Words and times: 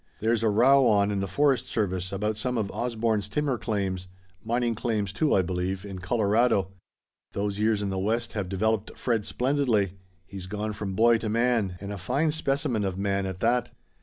There's 0.19 0.41
a 0.41 0.49
row 0.49 0.87
on 0.87 1.11
in 1.11 1.19
the 1.19 1.27
forest 1.27 1.67
service 1.67 2.11
about 2.11 2.35
some 2.35 2.57
of 2.57 2.71
Osborne's 2.71 3.29
timber 3.29 3.59
claims 3.59 4.07
mining 4.43 4.73
claims, 4.73 5.13
too, 5.13 5.35
I 5.35 5.43
believe 5.43 5.85
in 5.85 5.99
Colorado. 5.99 6.69
Those 7.33 7.59
years 7.59 7.83
in 7.83 7.91
the 7.91 7.99
West 7.99 8.33
have 8.33 8.49
developed 8.49 8.97
Fred 8.97 9.25
splendidly. 9.25 9.93
He's 10.25 10.47
gone 10.47 10.73
from 10.73 10.95
boy 10.95 11.19
to 11.19 11.29
man, 11.29 11.77
and 11.79 11.93
a 11.93 11.99
fine 11.99 12.31
specimen 12.31 12.83
of 12.83 12.97
man, 12.97 13.27
at 13.27 13.41
that." 13.41 13.69